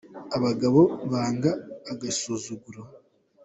Abagabo 0.37 0.79
banga 1.11 1.51
agasuzuguro. 1.91 2.81